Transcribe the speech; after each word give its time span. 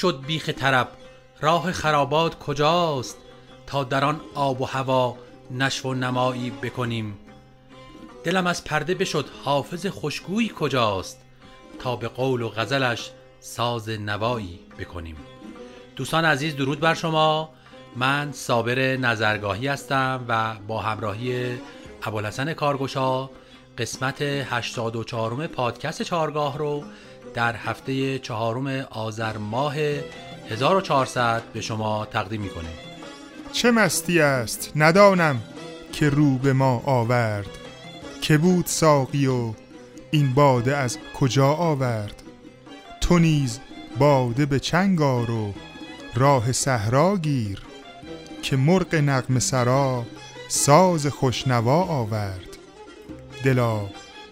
شد 0.00 0.24
بیخ 0.26 0.48
طرب 0.48 0.88
راه 1.40 1.72
خرابات 1.72 2.38
کجاست 2.38 3.16
تا 3.66 3.84
در 3.84 4.04
آن 4.04 4.20
آب 4.34 4.60
و 4.60 4.64
هوا 4.64 5.16
نشو 5.50 5.88
و 5.88 5.94
نمایی 5.94 6.50
بکنیم؟ 6.50 7.18
دلم 8.24 8.46
از 8.46 8.64
پرده 8.64 8.94
بشد 8.94 9.26
حافظ 9.44 9.86
خوشگویی 9.86 10.52
کجاست 10.58 11.20
تا 11.78 11.96
به 11.96 12.08
قول 12.08 12.42
و 12.42 12.48
غزلش 12.48 13.10
ساز 13.40 13.88
نوایی 13.88 14.60
بکنیم؟ 14.78 15.16
دوستان 15.96 16.24
عزیز 16.24 16.56
درود 16.56 16.80
بر 16.80 16.94
شما. 16.94 17.50
من 17.96 18.32
صابر 18.32 18.96
نظرگاهی 18.96 19.68
هستم 19.68 20.24
و 20.28 20.54
با 20.68 20.80
همراهی 20.80 21.58
ابوالحسن 22.02 22.54
کارگشا 22.54 23.30
قسمت 23.78 24.22
84 24.22 25.46
پادکست 25.46 26.02
چارگاه 26.02 26.58
رو 26.58 26.84
در 27.34 27.56
هفته 27.56 28.18
چهارم 28.18 28.66
آذر 28.90 29.36
ماه 29.36 29.74
1400 30.50 31.42
به 31.52 31.60
شما 31.60 32.04
تقدیم 32.04 32.40
می‌کنیم. 32.40 32.78
چه 33.52 33.70
مستی 33.70 34.20
است 34.20 34.72
ندانم 34.76 35.42
که 35.92 36.10
رو 36.10 36.38
به 36.38 36.52
ما 36.52 36.82
آورد. 36.86 37.46
که 38.20 38.38
بود 38.38 38.66
ساقی 38.66 39.26
و 39.26 39.52
این 40.10 40.34
باده 40.34 40.76
از 40.76 40.98
کجا 41.20 41.52
آورد؟ 41.52 42.22
تو 43.00 43.18
نیز 43.18 43.60
باده 43.98 44.46
به 44.46 44.60
چنگار 44.60 45.30
و 45.30 45.54
راه 46.14 46.52
صحرا 46.52 47.16
گیر 47.16 47.62
که 48.42 48.56
مرغ 48.56 48.94
نغم 48.94 49.38
سرا 49.38 50.04
ساز 50.48 51.06
خوشنوا 51.06 51.82
آورد. 51.82 52.48
دلا 53.44 53.80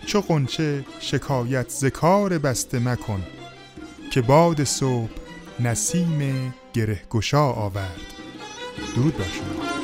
چو 0.06 0.20
قنچه 0.20 0.84
شکایت 1.00 1.68
زکار 1.68 2.38
بسته 2.38 2.78
مکن 2.78 3.22
که 4.10 4.22
باد 4.22 4.64
صبح 4.64 5.10
نسیم 5.60 6.54
گره 6.74 7.00
گشا 7.10 7.44
آورد. 7.52 8.00
درود 8.96 9.14
شما. 9.14 9.75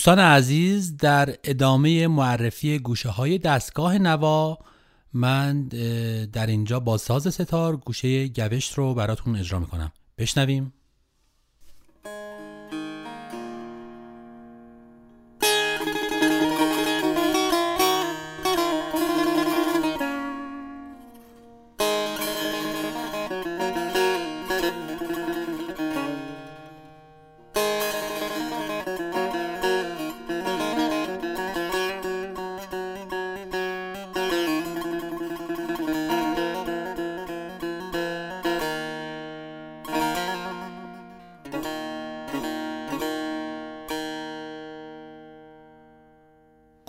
دوستان 0.00 0.18
عزیز 0.18 0.96
در 0.96 1.36
ادامه 1.44 2.08
معرفی 2.08 2.78
گوشه 2.78 3.08
های 3.08 3.38
دستگاه 3.38 3.98
نوا 3.98 4.58
من 5.12 5.68
در 6.32 6.46
اینجا 6.46 6.80
با 6.80 6.98
ساز 6.98 7.34
ستار 7.34 7.76
گوشه 7.76 8.28
گوشت 8.28 8.74
رو 8.74 8.94
براتون 8.94 9.36
اجرا 9.36 9.58
می‌کنم. 9.58 9.92
بشنویم. 10.18 10.72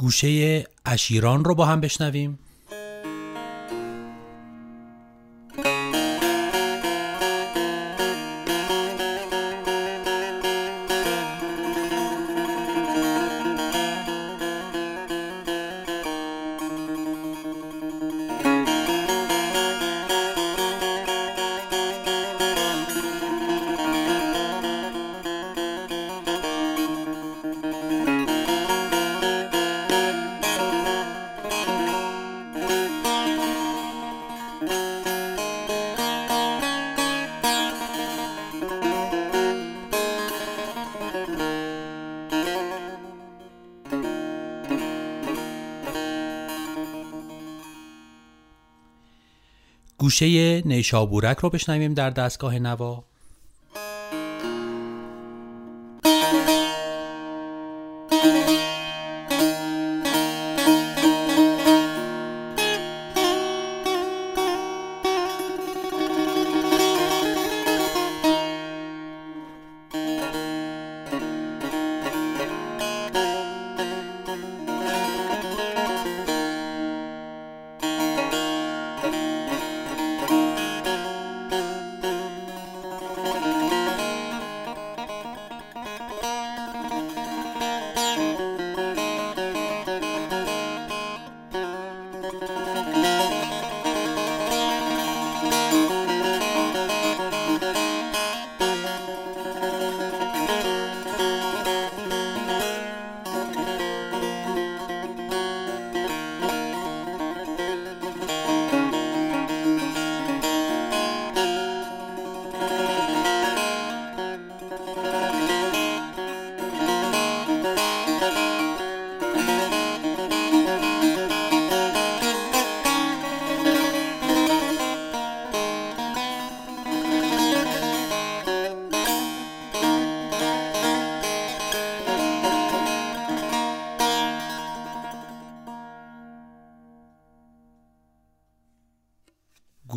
گوشه 0.02 0.64
اشیران 0.86 1.46
رو 1.46 1.56
با 1.56 1.66
هم 1.66 1.82
بشنویم. 1.82 2.40
گوشه 50.22 50.62
نیشابورک 50.66 51.38
رو 51.38 51.50
بشنویم 51.50 51.94
در 51.94 52.10
دستگاه 52.10 52.60
نوا. 52.60 53.11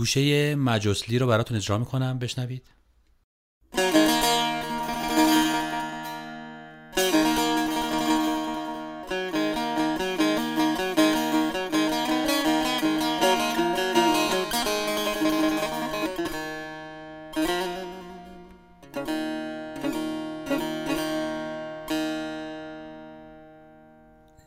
گوشه 0.05 0.55
مجسلی 0.55 1.19
رو 1.19 1.27
براتون 1.27 1.57
اجرا 1.57 1.79
می‌کنم. 1.79 2.19
بشنوید. 2.19 2.63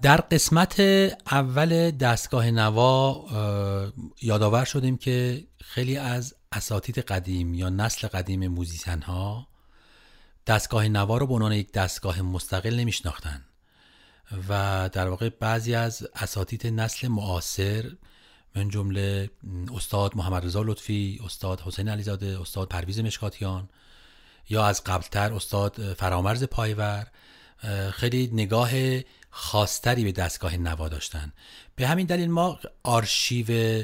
در 0.07 0.21
قسمت 0.21 0.79
اول 1.31 1.91
دستگاه 1.91 2.51
نوا 2.51 3.25
یادآور 4.21 4.65
شدیم 4.65 4.97
که 4.97 5.47
خیلی 5.61 5.97
از 5.97 6.35
اساتید 6.51 6.99
قدیم 6.99 7.53
یا 7.53 7.69
نسل 7.69 8.07
قدیم 8.07 8.47
موزیسن 8.47 9.01
ها 9.01 9.47
دستگاه 10.47 10.87
نوا 10.87 11.17
رو 11.17 11.27
به 11.27 11.33
عنوان 11.33 11.51
یک 11.51 11.71
دستگاه 11.71 12.21
مستقل 12.21 12.75
نمیشناختن 12.75 13.45
و 14.49 14.89
در 14.93 15.07
واقع 15.09 15.29
بعضی 15.29 15.75
از 15.75 16.07
اساتید 16.15 16.67
نسل 16.67 17.07
معاصر 17.07 17.91
من 18.55 18.69
جمله 18.69 19.29
استاد 19.75 20.17
محمد 20.17 20.45
رضا 20.45 20.61
لطفی 20.61 21.19
استاد 21.25 21.61
حسین 21.61 21.89
علیزاده 21.89 22.41
استاد 22.41 22.67
پرویز 22.67 22.99
مشکاتیان 22.99 23.69
یا 24.49 24.65
از 24.65 24.83
قبلتر 24.83 25.33
استاد 25.33 25.93
فرامرز 25.93 26.43
پایور 26.43 27.07
خیلی 27.91 28.29
نگاه 28.33 28.69
خاصتری 29.39 30.03
به 30.03 30.11
دستگاه 30.11 30.57
نوا 30.57 30.89
داشتن. 30.89 31.33
به 31.75 31.87
همین 31.87 32.05
دلیل 32.05 32.29
ما 32.29 32.59
آرشیو 32.83 33.83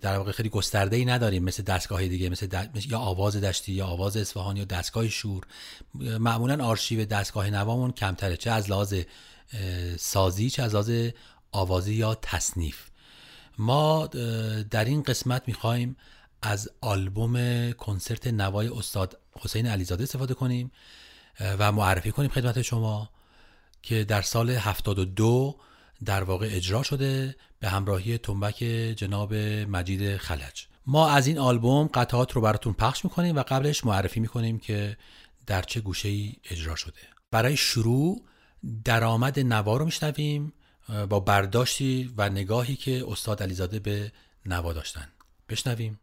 در 0.00 0.18
واقع 0.18 0.32
خیلی 0.32 0.48
گسترده 0.48 0.96
ای 0.96 1.04
نداریم. 1.04 1.44
مثل 1.44 1.62
دستگاه 1.62 2.08
دیگه 2.08 2.28
مثل, 2.28 2.66
یا 2.88 2.98
آواز 2.98 3.36
دشتی 3.36 3.72
یا 3.72 3.86
آواز 3.86 4.16
اصفهان 4.16 4.56
یا 4.56 4.64
دستگاه 4.64 5.08
شور. 5.08 5.46
معمولا 5.94 6.64
آرشیو 6.64 7.04
دستگاه 7.04 7.50
نوامون 7.50 7.92
کمتره 7.92 8.36
چه 8.36 8.50
از 8.50 8.70
لحاظ 8.70 8.94
سازی 9.98 10.50
چه 10.50 10.62
از 10.62 10.74
لحاظ 10.74 11.10
آوازی 11.52 11.94
یا 11.94 12.14
تصنیف. 12.14 12.78
ما 13.58 14.06
در 14.70 14.84
این 14.84 15.02
قسمت 15.02 15.42
می‌خوایم 15.46 15.96
از 16.42 16.70
آلبوم 16.80 17.72
کنسرت 17.72 18.26
نوای 18.26 18.68
استاد 18.68 19.18
حسین 19.40 19.66
علیزاده 19.66 20.02
استفاده 20.02 20.34
کنیم 20.34 20.70
و 21.40 21.72
معرفی 21.72 22.12
کنیم 22.12 22.30
خدمت 22.30 22.62
شما. 22.62 23.10
که 23.86 24.04
در 24.04 24.22
سال 24.22 24.50
72 24.50 25.56
در 26.04 26.22
واقع 26.22 26.48
اجرا 26.50 26.82
شده 26.82 27.36
به 27.58 27.68
همراهی 27.68 28.18
تنبک 28.18 28.56
جناب 28.96 29.34
مجید 29.34 30.16
خلج. 30.16 30.66
ما 30.86 31.10
از 31.10 31.26
این 31.26 31.38
آلبوم 31.38 31.86
قطعات 31.94 32.32
رو 32.32 32.40
براتون 32.40 32.72
پخش 32.72 33.04
می‌کنیم 33.04 33.36
و 33.36 33.42
قبلش 33.42 33.84
معرفی 33.84 34.20
می‌کنیم 34.20 34.58
که 34.58 34.96
در 35.46 35.62
چه 35.62 35.80
گوشه 35.80 36.08
ای 36.08 36.32
اجرا 36.50 36.76
شده. 36.76 37.00
برای 37.30 37.56
شروع 37.56 38.24
درآمد 38.84 39.40
نوا 39.40 39.76
رو 39.76 39.84
میشنویم 39.84 40.52
با 41.08 41.20
برداشتی 41.20 42.14
و 42.16 42.28
نگاهی 42.28 42.76
که 42.76 43.04
استاد 43.08 43.42
علیزاده 43.42 43.78
به 43.78 44.12
نوا 44.46 44.72
داشتن. 44.72 45.08
بشنویم. 45.48 46.00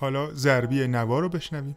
حالا 0.00 0.30
ضربی 0.34 0.86
نوا 0.88 1.20
رو 1.20 1.28
بشنویم. 1.28 1.76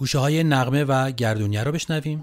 گوشه 0.00 0.18
های 0.18 0.44
نغمه 0.44 0.84
و 0.84 1.10
گردونیه 1.10 1.62
رو 1.62 1.72
بشنویم. 1.72 2.22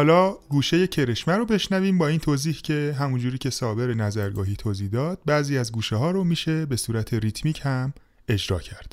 حالا 0.00 0.36
گوشه 0.48 0.86
کرشمه 0.86 1.36
رو 1.36 1.44
بشنویم 1.46 1.98
با 1.98 2.08
این 2.08 2.18
توضیح 2.18 2.54
که 2.54 2.96
همونجوری 2.98 3.38
که 3.38 3.50
صابر 3.50 3.94
نظرگاهی 3.94 4.56
توضیح 4.56 4.88
داد 4.88 5.18
بعضی 5.26 5.58
از 5.58 5.72
گوشه 5.72 5.96
ها 5.96 6.10
رو 6.10 6.24
میشه 6.24 6.66
به 6.66 6.76
صورت 6.76 7.14
ریتمیک 7.14 7.60
هم 7.64 7.92
اجرا 8.28 8.58
کرد. 8.58 8.89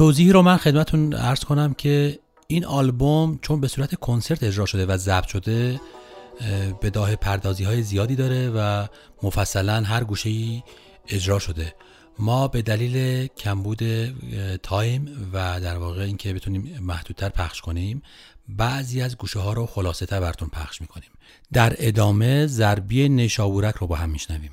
توضیحی 0.00 0.32
رو 0.32 0.42
من 0.42 0.56
خدمتون 0.56 1.14
ارز 1.14 1.44
کنم 1.44 1.74
که 1.74 2.18
این 2.46 2.64
آلبوم 2.64 3.38
چون 3.42 3.60
به 3.60 3.68
صورت 3.68 3.94
کنسرت 3.94 4.42
اجرا 4.42 4.66
شده 4.66 4.86
و 4.86 4.96
ضبط 4.96 5.26
شده 5.26 5.80
به 6.80 6.90
داه 6.90 7.16
پردازی 7.16 7.64
های 7.64 7.82
زیادی 7.82 8.16
داره 8.16 8.50
و 8.50 8.86
مفصلا 9.22 9.82
هر 9.82 10.04
گوشه 10.04 10.30
ای 10.30 10.62
اجرا 11.08 11.38
شده. 11.38 11.74
ما 12.18 12.48
به 12.48 12.62
دلیل 12.62 13.26
کمبود 13.26 13.82
تایم 14.62 15.30
و 15.32 15.60
در 15.60 15.76
واقع 15.76 16.02
اینکه 16.02 16.34
بتونیم 16.34 16.78
محدودتر 16.80 17.28
پخش 17.28 17.60
کنیم 17.60 18.02
بعضی 18.48 19.02
از 19.02 19.16
گوشه 19.16 19.38
ها 19.38 19.52
رو 19.52 19.66
خلاصه 19.66 20.06
تر 20.06 20.20
براتون 20.20 20.48
پخش 20.48 20.80
می‌کنیم. 20.80 21.10
در 21.52 21.76
ادامه 21.78 22.46
ضربی 22.46 23.08
نشابورک 23.08 23.74
رو 23.74 23.86
با 23.86 23.96
هم 23.96 24.10
میشنویم. 24.10 24.52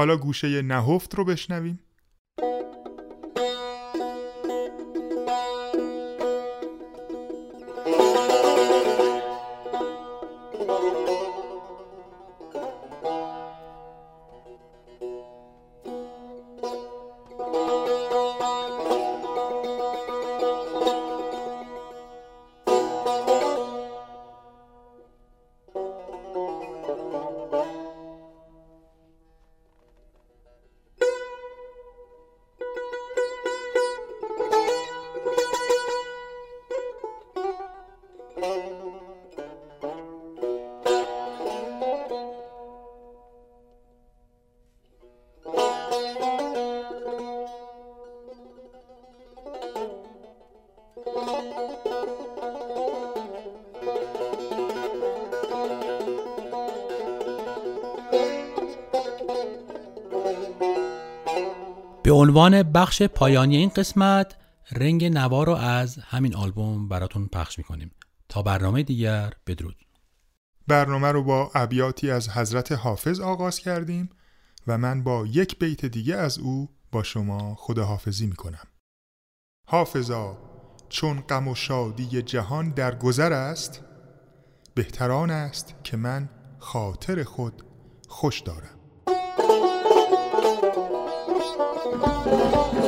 حالا 0.00 0.16
گوشه 0.16 0.62
نهفت 0.62 1.14
رو 1.14 1.24
بشنویم. 1.24 1.78
عنوان 62.30 62.62
بخش 62.62 63.02
پایانی 63.02 63.56
این 63.56 63.68
قسمت 63.68 64.36
رنگ 64.72 65.04
نوا 65.04 65.44
رو 65.44 65.52
از 65.52 65.98
همین 65.98 66.36
آلبوم 66.36 66.88
براتون 66.88 67.26
پخش 67.26 67.58
می‌کنیم. 67.58 67.90
تا 68.28 68.42
برنامه 68.42 68.82
دیگر 68.82 69.32
بدرود. 69.46 69.76
برنامه 70.66 71.12
رو 71.12 71.22
با 71.24 71.50
ابیاتی 71.54 72.10
از 72.10 72.28
حضرت 72.28 72.72
حافظ 72.72 73.20
آغاز 73.20 73.58
کردیم 73.58 74.10
و 74.66 74.78
من 74.78 75.02
با 75.02 75.26
یک 75.26 75.58
بیت 75.58 75.84
دیگه 75.84 76.16
از 76.16 76.38
او 76.38 76.68
با 76.92 77.02
شما 77.02 77.54
خداحافظی 77.54 78.26
می‌کنم. 78.26 78.66
حافظا 79.68 80.38
چون 80.88 81.20
غم 81.20 81.48
و 81.48 81.54
شادی 81.54 82.22
جهان 82.22 82.70
در 82.70 82.94
گذر 82.94 83.32
است 83.32 83.84
بهتران 84.74 85.30
است 85.30 85.74
که 85.84 85.96
من 85.96 86.28
خاطر 86.58 87.24
خود 87.24 87.62
خوش 88.08 88.40
دارم. 88.40 88.79
Música 91.90 92.79